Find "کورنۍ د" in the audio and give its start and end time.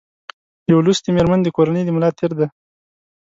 1.57-1.89